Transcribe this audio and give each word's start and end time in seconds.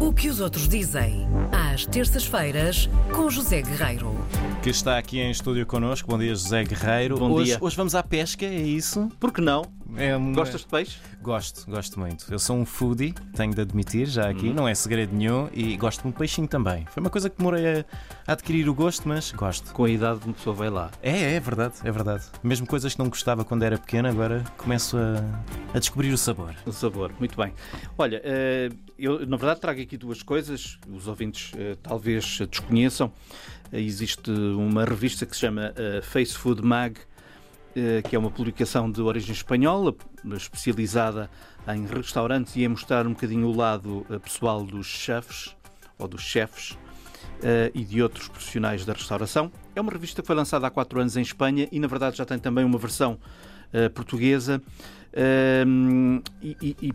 O 0.00 0.12
que 0.12 0.28
os 0.28 0.38
outros 0.38 0.68
dizem, 0.68 1.26
às 1.50 1.84
terças-feiras, 1.84 2.88
com 3.12 3.28
José 3.28 3.62
Guerreiro. 3.62 4.14
Que 4.62 4.70
está 4.70 4.96
aqui 4.96 5.18
em 5.18 5.30
estúdio 5.30 5.66
connosco. 5.66 6.08
Bom 6.08 6.18
dia, 6.18 6.34
José 6.34 6.62
Guerreiro. 6.62 7.18
Bom 7.18 7.32
hoje, 7.32 7.46
dia. 7.46 7.58
hoje 7.60 7.76
vamos 7.76 7.96
à 7.96 8.02
pesca, 8.02 8.46
é 8.46 8.60
isso? 8.60 9.10
Por 9.18 9.32
que 9.32 9.40
não? 9.40 9.62
É 9.96 10.14
uma- 10.16 10.34
Gostas 10.34 10.60
de 10.60 10.66
peixe? 10.66 10.98
Gosto, 11.22 11.68
gosto 11.70 11.98
muito. 11.98 12.26
Eu 12.30 12.38
sou 12.38 12.56
um 12.56 12.64
foodie, 12.66 13.12
tenho 13.34 13.54
de 13.54 13.60
admitir 13.62 14.06
já 14.06 14.28
aqui, 14.28 14.52
não 14.52 14.68
é 14.68 14.74
segredo 14.74 15.14
nenhum, 15.16 15.48
e 15.52 15.76
gosto 15.76 16.02
de 16.02 16.08
um 16.08 16.12
peixinho 16.12 16.46
também. 16.46 16.84
Foi 16.86 17.00
uma 17.00 17.08
coisa 17.10 17.30
que 17.30 17.38
demorei 17.38 17.80
a, 17.80 17.84
adquirir 18.32 18.68
o 18.68 18.74
gosto, 18.74 19.08
mas 19.08 19.32
gosto. 19.32 19.72
Com 19.72 19.84
a 19.84 19.90
idade 19.90 20.20
uma 20.24 20.34
pessoa 20.34 20.54
vai 20.54 20.68
lá. 20.70 20.90
É, 21.02 21.34
é 21.34 21.40
verdade, 21.40 21.74
é 21.82 21.90
verdade. 21.90 22.24
Mesmo 22.42 22.66
coisas 22.66 22.92
que 22.92 22.98
não 22.98 23.08
gostava 23.08 23.44
quando 23.44 23.62
era 23.62 23.78
pequeno, 23.78 24.08
agora 24.08 24.44
começo 24.58 24.96
a, 24.96 25.24
a 25.74 25.78
descobrir 25.78 26.12
o 26.12 26.18
sabor. 26.18 26.54
O 26.66 26.72
sabor, 26.72 27.12
muito 27.18 27.36
bem. 27.36 27.54
Olha, 27.96 28.20
eh, 28.24 28.68
eu 28.98 29.26
na 29.26 29.36
verdade 29.36 29.60
trago 29.60 29.80
aqui 29.80 29.96
duas 29.96 30.22
coisas, 30.22 30.78
os 30.92 31.08
ouvintes 31.08 31.52
eh, 31.56 31.76
talvez 31.82 32.38
desconheçam. 32.50 33.10
Existe 33.72 34.30
uma 34.30 34.84
revista 34.84 35.26
que 35.26 35.34
se 35.34 35.40
chama 35.40 35.72
eh, 35.76 36.00
Face 36.02 36.34
Food 36.34 36.62
Mag, 36.62 36.96
que 38.08 38.16
é 38.16 38.18
uma 38.18 38.30
publicação 38.30 38.90
de 38.90 39.00
origem 39.00 39.32
espanhola, 39.32 39.94
especializada 40.36 41.30
em 41.74 41.86
restaurantes 41.86 42.56
e 42.56 42.64
em 42.64 42.68
mostrar 42.68 43.06
um 43.06 43.10
bocadinho 43.12 43.46
o 43.48 43.54
lado 43.56 44.06
eh, 44.10 44.18
pessoal 44.18 44.64
dos 44.64 44.86
chefes 44.86 45.54
ou 45.98 46.08
dos 46.08 46.22
chefes 46.22 46.78
eh, 47.42 47.70
e 47.74 47.84
de 47.84 48.02
outros 48.02 48.28
profissionais 48.28 48.84
da 48.84 48.92
restauração. 48.92 49.50
É 49.74 49.80
uma 49.80 49.92
revista 49.92 50.22
que 50.22 50.26
foi 50.26 50.34
lançada 50.36 50.66
há 50.66 50.70
quatro 50.70 50.98
anos 51.00 51.16
em 51.16 51.22
Espanha 51.22 51.68
e, 51.70 51.78
na 51.78 51.86
verdade, 51.86 52.16
já 52.16 52.24
tem 52.24 52.38
também 52.38 52.64
uma 52.64 52.78
versão 52.78 53.18
eh, 53.72 53.88
portuguesa. 53.88 54.62
Ehm, 55.12 56.20
e, 56.42 56.56
e- 56.62 56.76
e- 56.88 56.92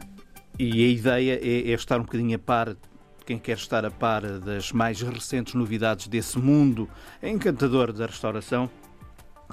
e 0.59 0.85
a 0.85 0.88
ideia 0.89 1.39
é, 1.41 1.71
é 1.71 1.73
estar 1.73 1.99
um 1.99 2.03
bocadinho 2.03 2.35
a 2.35 2.39
par, 2.39 2.75
quem 3.25 3.39
quer 3.39 3.57
estar 3.57 3.83
a 3.85 3.89
par 3.91 4.21
das 4.39 4.71
mais 4.71 5.02
recentes 5.02 5.53
novidades 5.55 6.08
desse 6.08 6.38
mundo 6.38 6.88
encantador 7.23 7.91
da 7.91 8.05
restauração 8.05 8.69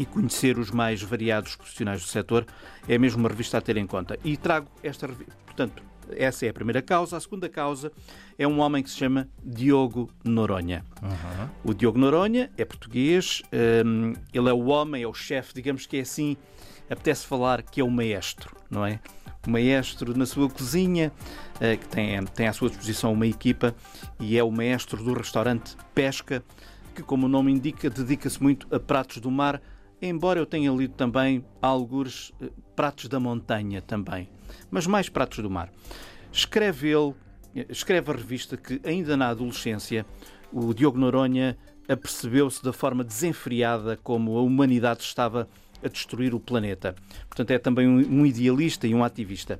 e 0.00 0.06
conhecer 0.06 0.58
os 0.58 0.70
mais 0.70 1.02
variados 1.02 1.54
profissionais 1.54 2.00
do 2.00 2.08
setor, 2.08 2.46
é 2.88 2.96
mesmo 2.96 3.20
uma 3.20 3.28
revista 3.28 3.58
a 3.58 3.60
ter 3.60 3.76
em 3.76 3.86
conta. 3.86 4.18
E 4.24 4.34
trago 4.34 4.66
esta 4.82 5.06
revista, 5.06 5.36
portanto, 5.44 5.82
essa 6.16 6.46
é 6.46 6.48
a 6.48 6.54
primeira 6.54 6.80
causa. 6.80 7.18
A 7.18 7.20
segunda 7.20 7.50
causa 7.50 7.92
é 8.38 8.48
um 8.48 8.60
homem 8.60 8.82
que 8.82 8.88
se 8.88 8.96
chama 8.96 9.28
Diogo 9.44 10.10
Noronha. 10.24 10.82
O 11.62 11.74
Diogo 11.74 11.98
Noronha 11.98 12.50
é 12.56 12.64
português, 12.64 13.42
hum, 13.84 14.14
ele 14.32 14.48
é 14.48 14.52
o 14.54 14.68
homem, 14.68 15.02
é 15.02 15.06
o 15.06 15.12
chefe, 15.12 15.52
digamos 15.52 15.84
que 15.84 15.98
é 15.98 16.00
assim, 16.00 16.34
apetece 16.88 17.26
falar 17.26 17.62
que 17.62 17.82
é 17.82 17.84
o 17.84 17.90
maestro, 17.90 18.56
não 18.70 18.86
é? 18.86 19.00
O 19.46 19.50
maestro 19.50 20.16
na 20.16 20.24
sua 20.24 20.48
cozinha, 20.48 21.12
eh, 21.60 21.76
que 21.76 21.88
tem, 21.88 22.24
tem 22.24 22.48
à 22.48 22.52
sua 22.54 22.68
disposição 22.68 23.12
uma 23.12 23.26
equipa, 23.26 23.74
e 24.18 24.36
é 24.36 24.42
o 24.42 24.50
maestro 24.50 25.02
do 25.02 25.12
restaurante 25.12 25.76
Pesca, 25.94 26.42
que, 26.94 27.02
como 27.02 27.26
o 27.26 27.28
nome 27.28 27.52
indica, 27.52 27.88
dedica-se 27.88 28.42
muito 28.42 28.66
a 28.74 28.78
pratos 28.78 29.18
do 29.18 29.30
mar, 29.30 29.60
embora 30.00 30.38
eu 30.38 30.46
tenha 30.46 30.70
lido 30.72 30.94
também 30.94 31.44
alguns 31.60 32.32
eh, 32.40 32.50
pratos 32.74 33.08
da 33.08 33.20
montanha 33.20 33.82
também, 33.82 34.28
mas 34.70 34.86
mais 34.86 35.08
pratos 35.08 35.38
do 35.38 35.50
mar. 35.50 35.70
Escreve 36.32 36.88
ele, 36.88 37.14
eh, 37.54 37.66
escreve 37.68 38.10
a 38.10 38.14
revista 38.14 38.56
que 38.56 38.80
ainda 38.84 39.16
na 39.16 39.28
adolescência 39.28 40.06
o 40.52 40.72
Diogo 40.74 40.98
Noronha 40.98 41.56
apercebeu-se 41.88 42.62
da 42.62 42.72
forma 42.72 43.04
desenfreada 43.04 43.98
como 44.02 44.36
a 44.36 44.42
humanidade 44.42 45.02
estava 45.02 45.48
a 45.82 45.88
destruir 45.88 46.34
o 46.34 46.40
planeta. 46.40 46.94
Portanto, 47.28 47.50
é 47.50 47.58
também 47.58 47.88
um, 47.88 48.26
idealista 48.26 48.86
e 48.86 48.94
um 48.94 49.02
ativista. 49.02 49.58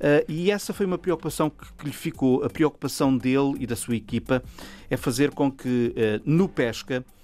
Ah, 0.00 0.24
e 0.28 0.50
essa 0.50 0.72
foi 0.72 0.86
uma 0.86 0.98
preocupação 0.98 1.50
que, 1.50 1.72
que 1.74 1.86
lhe 1.86 1.92
ficou. 1.92 2.42
A 2.44 2.50
preocupação 2.50 3.16
dele 3.16 3.54
e 3.60 3.66
da 3.66 3.76
sua 3.76 3.96
equipa 3.96 4.42
é 4.88 4.96
fazer 4.96 5.30
com 5.30 5.50
que 5.50 5.94
ah, 5.96 6.20
no 6.24 6.48
pesca 6.48 7.04
Uh, 7.04 7.17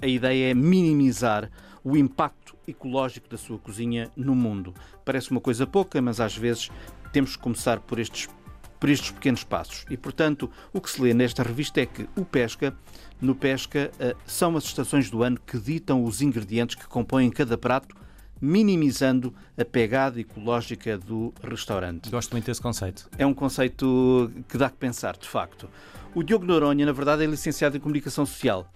a 0.00 0.06
ideia 0.06 0.50
é 0.50 0.54
minimizar 0.54 1.50
o 1.82 1.96
impacto 1.96 2.56
ecológico 2.66 3.28
da 3.28 3.36
sua 3.36 3.58
cozinha 3.58 4.10
no 4.16 4.34
mundo. 4.34 4.74
Parece 5.04 5.30
uma 5.30 5.40
coisa 5.40 5.66
pouca, 5.66 6.00
mas 6.00 6.20
às 6.20 6.36
vezes 6.36 6.70
temos 7.12 7.36
que 7.36 7.42
começar 7.42 7.80
por 7.80 7.98
estes, 7.98 8.28
por 8.78 8.88
estes 8.88 9.10
pequenos 9.10 9.44
passos. 9.44 9.84
E, 9.90 9.96
portanto, 9.96 10.50
o 10.72 10.80
que 10.80 10.90
se 10.90 11.00
lê 11.00 11.12
nesta 11.12 11.42
revista 11.42 11.80
é 11.80 11.86
que 11.86 12.08
o 12.16 12.24
pesca, 12.24 12.74
no 13.20 13.34
pesca, 13.34 13.90
uh, 13.94 14.16
são 14.26 14.56
as 14.56 14.64
estações 14.64 15.10
do 15.10 15.22
ano 15.22 15.38
que 15.44 15.58
ditam 15.58 16.04
os 16.04 16.22
ingredientes 16.22 16.76
que 16.76 16.86
compõem 16.86 17.30
cada 17.30 17.58
prato, 17.58 17.96
minimizando 18.40 19.34
a 19.58 19.64
pegada 19.64 20.18
ecológica 20.18 20.96
do 20.96 21.34
restaurante. 21.42 22.08
Gosto 22.10 22.32
muito 22.32 22.46
desse 22.46 22.60
conceito. 22.60 23.08
É 23.18 23.26
um 23.26 23.34
conceito 23.34 24.32
que 24.48 24.56
dá 24.56 24.70
que 24.70 24.76
pensar, 24.76 25.16
de 25.16 25.28
facto. 25.28 25.68
O 26.14 26.22
Diogo 26.22 26.46
Noronha, 26.46 26.86
na 26.86 26.92
verdade, 26.92 27.22
é 27.22 27.26
licenciado 27.26 27.76
em 27.76 27.80
Comunicação 27.80 28.24
Social. 28.24 28.66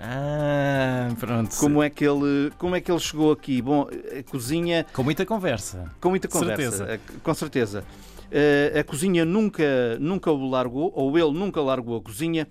Ah, 0.00 1.08
pronto. 1.18 1.56
Como 1.56 1.82
é 1.82 1.88
que 1.90 2.04
ele, 2.04 2.50
como 2.58 2.74
é 2.76 2.80
que 2.80 2.90
ele 2.90 3.00
chegou 3.00 3.32
aqui? 3.32 3.60
Bom, 3.62 3.88
a 4.18 4.22
cozinha, 4.30 4.84
Com 4.92 5.02
muita 5.02 5.24
conversa. 5.24 5.90
com 6.00 6.10
muita 6.10 6.28
conversa, 6.28 6.70
Certeza. 6.86 6.94
a- 7.16 7.20
com 7.20 7.34
certeza. 7.34 7.84
Eh, 8.30 8.78
a 8.80 8.84
cozinha 8.84 9.24
nunca, 9.24 9.98
nunca 10.00 10.30
o 10.30 10.48
largou, 10.50 10.92
ou 10.94 11.16
ele 11.18 11.32
nunca 11.32 11.60
largou 11.60 11.96
a 11.96 12.00
cozinha. 12.02 12.46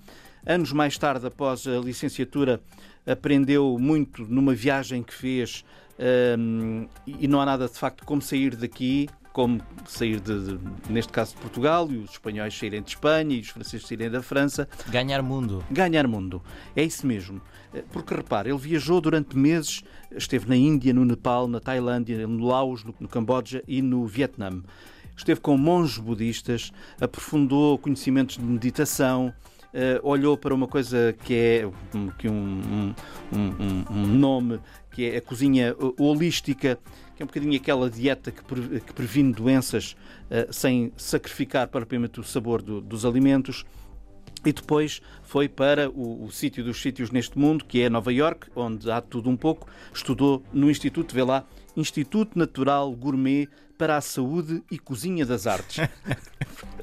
Anos 0.45 0.71
mais 0.71 0.97
tarde, 0.97 1.25
após 1.27 1.67
a 1.67 1.77
licenciatura, 1.79 2.61
aprendeu 3.05 3.77
muito 3.79 4.23
numa 4.23 4.53
viagem 4.53 5.03
que 5.03 5.13
fez 5.13 5.63
ehm, 5.99 6.87
e 7.05 7.27
não 7.27 7.39
há 7.39 7.45
nada 7.45 7.67
de 7.67 7.73
facto 7.77 8.03
como 8.05 8.21
sair 8.21 8.55
daqui, 8.55 9.07
como 9.35 9.59
sair 9.85 10.21
de, 10.21 10.45
de- 10.55 10.59
neste 10.89 11.11
caso 11.11 11.35
de 11.35 11.41
Portugal 11.41 11.91
e 11.91 11.97
os 11.97 12.11
espanhóis 12.11 12.57
saírem 12.57 12.81
de 12.81 12.91
Espanha 12.91 13.35
e 13.35 13.41
os 13.41 13.49
franceses 13.49 13.85
saírem 13.85 14.09
da 14.09 14.21
França. 14.23 14.65
Ganhar 14.87 15.21
mundo. 15.21 15.61
Ganhar 15.69 16.07
mundo. 16.07 16.41
É 16.73 16.81
isso 16.81 17.05
mesmo. 17.05 17.41
Eh, 17.73 17.83
Porque 17.91 18.13
repare, 18.15 18.49
ele 18.49 18.57
viajou 18.57 19.01
durante 19.01 19.35
meses, 19.37 19.83
esteve 20.15 20.47
na 20.47 20.55
Índia, 20.55 20.93
no 20.93 21.03
Nepal, 21.03 21.49
na 21.49 21.59
Tailândia, 21.59 22.25
no 22.25 22.45
Laos, 22.45 22.85
no, 22.85 22.95
no 22.97 23.09
Camboja 23.09 23.61
e 23.67 23.81
no 23.81 24.05
Vietnã. 24.07 24.63
Esteve 25.17 25.41
com 25.41 25.57
monges 25.57 25.97
budistas, 25.97 26.71
aprofundou 27.01 27.77
conhecimentos 27.77 28.37
de 28.37 28.43
meditação, 28.43 29.33
olhou 30.03 30.37
para 30.37 30.53
uma 30.53 30.67
coisa 30.67 31.13
que 31.23 31.33
é 31.33 31.69
que 32.17 32.27
um, 32.29 32.33
um- 32.33 32.95
um- 33.33 33.85
um 33.91 34.07
nome, 34.07 34.59
que 34.91 35.05
é 35.09 35.17
a 35.17 35.21
cozinha 35.21 35.75
eh, 35.77 36.01
holística, 36.01 36.79
que 37.15 37.21
é 37.21 37.25
um 37.25 37.27
bocadinho 37.27 37.55
aquela 37.55 37.89
dieta 37.89 38.31
que, 38.31 38.43
pre- 38.43 38.79
que 38.79 38.93
previne 38.93 39.33
doenças 39.33 39.95
eh, 40.29 40.47
sem 40.51 40.91
sacrificar 40.95 41.67
propriamente 41.67 42.19
o 42.19 42.23
sabor 42.23 42.61
do- 42.61 42.81
dos 42.81 43.05
alimentos. 43.05 43.65
E 44.45 44.53
depois 44.53 45.01
foi 45.23 45.49
para 45.49 45.89
o, 45.89 46.23
o 46.25 46.31
sítio 46.31 46.63
dos 46.63 46.79
sítios 46.81 47.09
neste 47.11 47.37
mundo, 47.37 47.65
que 47.65 47.81
é 47.81 47.89
Nova 47.89 48.13
York, 48.13 48.47
onde 48.55 48.89
há 48.91 49.01
tudo 49.01 49.29
um 49.29 49.35
pouco. 49.35 49.67
Estudou 49.93 50.43
no 50.53 50.69
Instituto, 50.69 51.13
vê 51.15 51.23
lá, 51.23 51.45
Instituto 51.75 52.37
Natural 52.37 52.91
Gourmet 52.93 53.47
para 53.77 53.97
a 53.97 54.01
Saúde 54.01 54.63
e 54.71 54.77
Cozinha 54.79 55.25
das 55.25 55.47
Artes. 55.47 55.77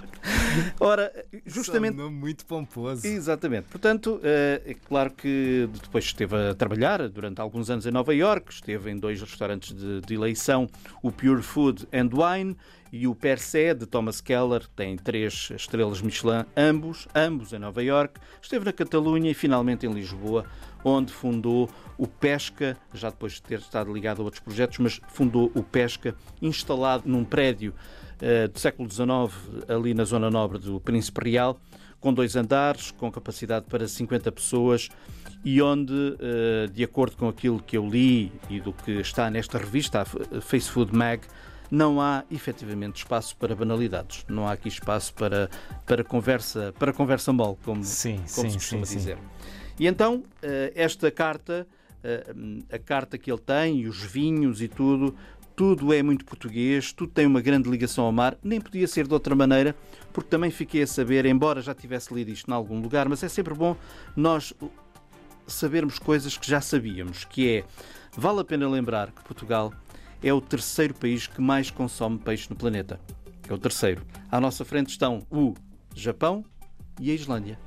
Ora, 0.80 1.12
justamente. 1.46 1.98
É 1.98 2.00
um 2.00 2.04
nome 2.04 2.16
muito 2.16 2.44
pomposo. 2.46 3.06
Exatamente. 3.06 3.68
Portanto, 3.68 4.20
eh, 4.22 4.62
é 4.66 4.74
claro 4.74 5.10
que 5.10 5.68
depois 5.82 6.04
esteve 6.04 6.36
a 6.36 6.54
trabalhar 6.54 7.08
durante 7.08 7.40
alguns 7.40 7.70
anos 7.70 7.86
em 7.86 7.90
Nova 7.90 8.14
York, 8.14 8.52
esteve 8.52 8.90
em 8.90 8.96
dois 8.96 9.20
restaurantes 9.20 9.74
de, 9.74 10.00
de 10.00 10.14
eleição, 10.14 10.68
o 11.02 11.10
Pure 11.10 11.42
Food 11.42 11.86
and 11.92 12.10
Wine 12.12 12.56
e 12.92 13.08
o 13.08 13.14
Per 13.14 13.38
Se, 13.38 13.72
de 13.72 13.86
Thomas 13.86 14.20
Keller, 14.20 14.66
tem 14.76 14.96
três 14.96 15.50
estrelas 15.56 16.02
Michelin, 16.02 16.44
ambos, 16.54 17.08
ambos 17.14 17.52
em 17.54 17.58
Nova 17.58 17.82
York. 17.82 18.20
Esteve 18.40 18.66
na 18.66 18.72
Catalunha 18.72 19.30
e 19.30 19.34
finalmente 19.34 19.86
em 19.86 19.92
Lisboa, 19.92 20.44
onde 20.84 21.12
fundou 21.12 21.68
o 21.96 22.06
Pesca, 22.06 22.76
já 22.92 23.10
depois 23.10 23.34
de 23.34 23.42
ter 23.42 23.58
estado 23.58 23.92
ligado 23.92 24.20
a 24.20 24.24
outros 24.24 24.42
projetos, 24.42 24.78
mas 24.78 25.00
fundou 25.08 25.50
o 25.54 25.62
Pesca, 25.62 26.14
instalado 26.40 27.04
num 27.06 27.24
prédio 27.24 27.74
eh, 28.20 28.48
do 28.48 28.58
século 28.58 28.90
XIX, 28.90 29.06
ali 29.68 29.94
na 29.94 30.04
zona 30.04 30.30
nobre 30.30 30.58
do 30.58 30.80
Príncipe 30.80 31.30
Real, 31.30 31.58
com 32.00 32.12
dois 32.12 32.34
andares, 32.34 32.90
com 32.90 33.10
capacidade 33.10 33.66
para 33.66 33.86
50 33.86 34.30
pessoas 34.32 34.88
e 35.44 35.60
onde, 35.62 36.16
eh, 36.20 36.68
de 36.72 36.84
acordo 36.84 37.16
com 37.16 37.28
aquilo 37.28 37.60
que 37.60 37.76
eu 37.76 37.86
li 37.86 38.32
e 38.48 38.60
do 38.60 38.72
que 38.72 38.92
está 38.92 39.30
nesta 39.30 39.58
revista, 39.58 40.02
a 40.02 40.40
Face 40.40 40.70
Food 40.70 40.96
Mag, 40.96 41.22
não 41.70 42.00
há 42.00 42.22
efetivamente 42.30 42.96
espaço 42.96 43.34
para 43.36 43.56
banalidades. 43.56 44.24
Não 44.28 44.46
há 44.46 44.52
aqui 44.52 44.68
espaço 44.68 45.14
para, 45.14 45.48
para, 45.86 46.04
conversa, 46.04 46.74
para 46.78 46.92
conversa 46.92 47.32
mole, 47.32 47.56
como, 47.64 47.82
Sim, 47.82 48.16
como 48.16 48.26
sim, 48.26 48.50
se 48.50 48.56
costuma 48.56 48.86
sim, 48.86 49.00
sim. 49.00 49.14
E 49.78 49.86
então, 49.86 50.22
eh, 50.42 50.72
esta 50.74 51.10
carta, 51.10 51.66
eh, 52.02 52.34
a 52.70 52.78
carta 52.78 53.16
que 53.18 53.30
ele 53.30 53.40
tem, 53.40 53.86
os 53.86 54.02
vinhos 54.02 54.60
e 54.60 54.68
tudo, 54.68 55.14
tudo 55.54 55.92
é 55.92 56.02
muito 56.02 56.24
português, 56.24 56.92
tudo 56.92 57.12
tem 57.12 57.26
uma 57.26 57.40
grande 57.40 57.68
ligação 57.68 58.04
ao 58.04 58.12
mar, 58.12 58.36
nem 58.42 58.60
podia 58.60 58.86
ser 58.86 59.06
de 59.06 59.14
outra 59.14 59.34
maneira, 59.34 59.74
porque 60.12 60.28
também 60.28 60.50
fiquei 60.50 60.82
a 60.82 60.86
saber, 60.86 61.26
embora 61.26 61.60
já 61.60 61.74
tivesse 61.74 62.12
lido 62.14 62.30
isto 62.30 62.50
em 62.50 62.54
algum 62.54 62.80
lugar, 62.80 63.08
mas 63.08 63.22
é 63.22 63.28
sempre 63.28 63.54
bom 63.54 63.76
nós 64.16 64.54
sabermos 65.46 65.98
coisas 65.98 66.36
que 66.36 66.48
já 66.48 66.60
sabíamos, 66.60 67.24
que 67.24 67.48
é, 67.48 67.64
vale 68.16 68.40
a 68.40 68.44
pena 68.44 68.68
lembrar 68.68 69.10
que 69.10 69.22
Portugal 69.22 69.72
é 70.22 70.32
o 70.32 70.40
terceiro 70.40 70.94
país 70.94 71.26
que 71.26 71.40
mais 71.40 71.70
consome 71.70 72.18
peixe 72.18 72.48
no 72.48 72.56
planeta. 72.56 73.00
É 73.48 73.52
o 73.52 73.58
terceiro. 73.58 74.02
À 74.30 74.40
nossa 74.40 74.64
frente 74.64 74.90
estão 74.90 75.26
o 75.30 75.54
Japão 75.94 76.44
e 77.00 77.10
a 77.10 77.14
Islândia. 77.14 77.58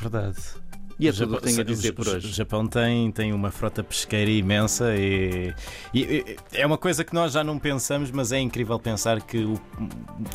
Verdade. 0.00 0.65
E 0.98 1.06
é 1.06 1.10
O 1.10 1.12
tudo 1.12 1.22
o 1.22 1.26
Japão- 1.26 1.38
que 1.40 1.44
tenho 1.46 1.58
a 1.58 1.60
o- 1.60 1.64
dizer 1.64 1.90
o- 1.90 1.94
por 1.94 2.06
O 2.08 2.10
hoje. 2.12 2.32
Japão 2.32 2.66
tem, 2.66 3.10
tem 3.12 3.32
uma 3.32 3.50
frota 3.50 3.84
pesqueira 3.84 4.30
imensa 4.30 4.94
e, 4.96 5.52
e- 5.92 6.00
e- 6.00 6.36
é 6.54 6.64
uma 6.66 6.78
coisa 6.78 7.04
que 7.04 7.12
nós 7.14 7.32
já 7.32 7.44
não 7.44 7.58
pensamos, 7.58 8.10
mas 8.10 8.32
é 8.32 8.40
incrível 8.40 8.78
pensar 8.78 9.20
que 9.20 9.44
o- 9.44 9.60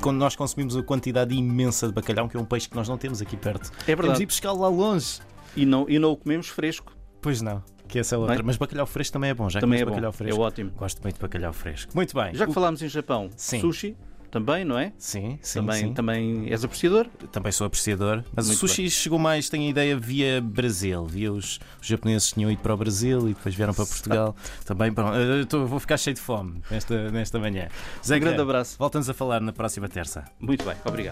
quando 0.01 0.17
nós 0.17 0.35
consumimos 0.35 0.77
a 0.77 0.83
quantidade 0.83 1.33
imensa 1.33 1.87
de 1.87 1.93
bacalhau, 1.93 2.29
que 2.29 2.37
é 2.37 2.39
um 2.39 2.45
peixe 2.45 2.69
que 2.69 2.75
nós 2.75 2.87
não 2.87 2.97
temos 2.97 3.21
aqui 3.23 3.35
perto, 3.35 3.71
É 3.81 3.85
temos 3.85 3.85
de 3.85 3.95
verdade. 3.95 4.23
ir 4.23 4.27
pescá-lo 4.27 4.59
lá 4.61 4.67
longe. 4.69 5.19
E 5.55 5.65
não, 5.65 5.89
e 5.89 5.97
não 5.97 6.11
o 6.11 6.17
comemos 6.17 6.47
fresco. 6.47 6.95
Pois 7.21 7.41
não, 7.41 7.63
que 7.87 7.97
essa 7.99 8.13
é 8.15 8.17
outra. 8.19 8.35
Bem, 8.35 8.43
mas 8.45 8.55
bacalhau 8.57 8.85
fresco 8.85 9.13
também 9.13 9.31
é 9.31 9.33
bom, 9.33 9.49
já 9.49 9.59
Também 9.59 9.79
é 9.81 9.83
bom. 9.83 9.89
bacalhau 9.91 10.09
É 10.11 10.13
fresco? 10.13 10.41
ótimo. 10.41 10.71
Gosto 10.77 11.01
muito 11.01 11.15
de 11.15 11.21
bacalhau 11.21 11.53
fresco. 11.53 11.91
Muito 11.95 12.13
bem. 12.15 12.35
Já 12.35 12.45
que 12.45 12.51
O- 12.51 12.53
falámos 12.53 12.81
em 12.83 12.87
Japão, 12.87 13.29
Sim. 13.35 13.59
sushi 13.61 13.97
também, 14.31 14.63
não 14.63 14.77
é? 14.79 14.93
Sim, 14.97 15.37
sim, 15.41 15.59
também, 15.59 15.79
sim. 15.87 15.93
também 15.93 16.49
és 16.49 16.63
apreciador? 16.63 17.07
Também 17.31 17.51
sou 17.51 17.67
apreciador. 17.67 18.23
Mas 18.35 18.47
Muito 18.47 18.57
o 18.57 18.67
sushi 18.67 18.89
chegou 18.89 19.19
mais, 19.19 19.49
tenho 19.49 19.65
a 19.65 19.69
ideia, 19.69 19.97
via 19.97 20.41
Brasil. 20.41 21.05
Via 21.05 21.31
os, 21.31 21.59
os 21.81 21.87
japoneses 21.87 22.31
tinham 22.31 22.49
ido 22.49 22.61
para 22.61 22.73
o 22.73 22.77
Brasil 22.77 23.29
e 23.29 23.33
depois 23.33 23.53
vieram 23.53 23.73
para 23.73 23.85
Portugal. 23.85 24.35
Também, 24.65 24.91
pronto, 24.93 25.15
eu 25.17 25.45
tô- 25.45 25.65
vou 25.65 25.79
ficar 25.79 25.97
cheio 25.97 26.15
de 26.15 26.21
fome 26.21 26.61
nesta, 26.71 27.11
nesta 27.11 27.39
manhã. 27.39 27.67
Zé 28.05 28.17
Um 28.17 28.19
grande 28.21 28.41
abraço. 28.41 28.75
Voltamos 28.79 29.09
a 29.09 29.13
falar 29.13 29.41
na 29.41 29.51
próxima 29.51 29.87
terça. 29.89 30.23
Muito 30.39 30.63
bem, 30.63 30.75
obrigado. 30.85 31.09